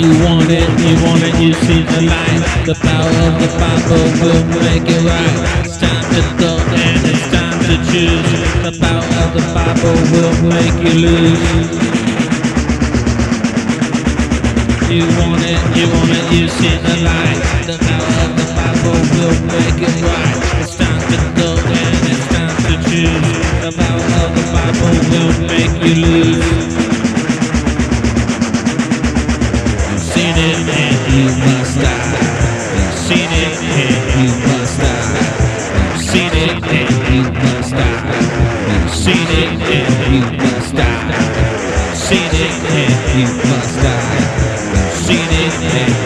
[0.00, 2.40] You want it, you want it, you see the light.
[2.64, 5.36] The power of the Bible will make it right.
[5.60, 8.32] It's time to go and it's time to choose.
[8.64, 11.68] The power of the Bible will make you lose.
[14.88, 17.40] You want it, you want it, you see the light.
[17.68, 20.36] The power of the Bible will make it right.
[20.64, 23.36] It's time to go and it's time to choose.
[23.68, 26.39] The power of the Bible will make you lose.
[33.58, 35.98] You must die.
[35.98, 36.58] Seen it
[37.12, 38.88] you must die.
[38.88, 39.52] Seen it
[40.10, 41.94] you must die.
[41.94, 42.54] Seen it
[43.16, 44.20] you must die.
[45.04, 45.99] Seen it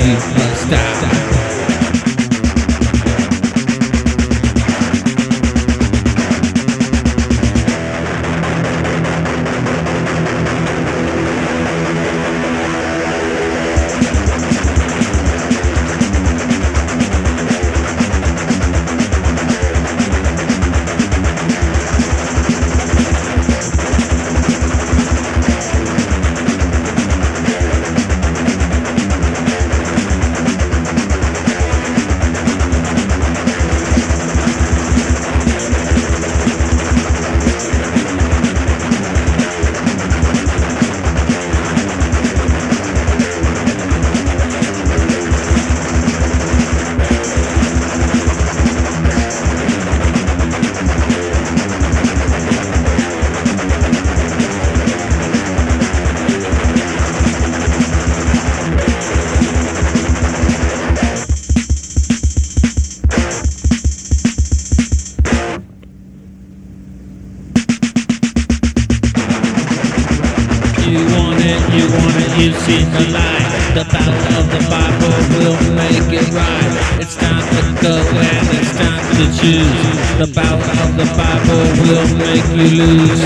[70.87, 73.49] you want it, you want it, you see the light.
[73.75, 76.73] The power of the Bible will make it right.
[77.01, 79.95] It's time to go and it's time to choose.
[80.21, 83.21] The power of the Bible will make you lose.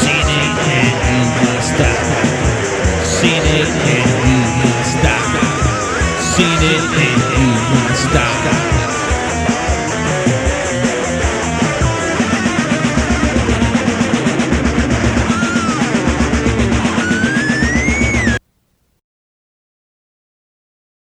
[0.00, 2.00] Seen it and you must stop.
[3.04, 5.28] Seen it and you must stop.
[6.32, 8.67] Seen it and you must stop.